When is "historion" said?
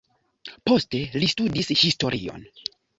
1.85-2.53